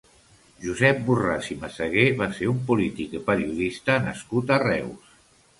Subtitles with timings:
[0.61, 5.17] Josep Borràs i Messeguer va ser un polític i periodista nascut a Reus.